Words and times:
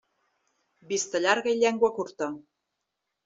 Vista 0.91 1.19
llarga 1.25 1.53
i 1.55 1.59
llengua 1.59 1.91
curta. 1.99 2.31